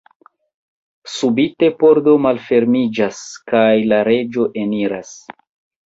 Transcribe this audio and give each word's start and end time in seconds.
Subite 1.15 1.69
pordo 1.85 2.17
malfermiĝas, 2.27 3.23
kaj 3.55 3.71
la 3.95 4.05
reĝo 4.13 4.51
eniras. 4.67 5.19